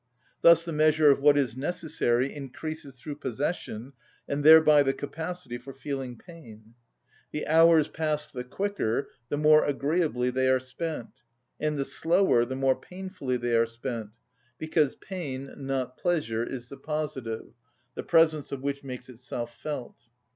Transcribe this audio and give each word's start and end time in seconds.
Thus 0.41 0.65
the 0.65 0.71
measure 0.73 1.11
of 1.11 1.19
what 1.19 1.37
is 1.37 1.55
necessary 1.55 2.33
increases 2.33 2.99
through 2.99 3.17
possession, 3.17 3.93
and 4.27 4.43
thereby 4.43 4.81
the 4.81 4.95
capacity 4.95 5.59
for 5.59 5.73
feeling 5.73 6.17
pain. 6.17 6.73
The 7.29 7.45
hours 7.45 7.87
pass 7.87 8.27
the 8.31 8.43
quicker 8.43 9.09
the 9.29 9.37
more 9.37 9.63
agreeably 9.63 10.31
they 10.31 10.49
are 10.49 10.59
spent, 10.59 11.21
and 11.59 11.77
the 11.77 11.85
slower 11.85 12.45
the 12.45 12.55
more 12.55 12.75
painfully 12.81 13.37
they 13.37 13.55
are 13.55 13.67
spent; 13.67 14.09
because 14.57 14.95
pain, 14.95 15.53
not 15.55 15.99
pleasure, 15.99 16.41
is 16.43 16.67
the 16.69 16.77
positive, 16.77 17.53
the 17.93 18.01
presence 18.01 18.51
of 18.51 18.63
which 18.63 18.83
makes 18.83 19.07
itself 19.07 19.53
felt. 19.55 20.09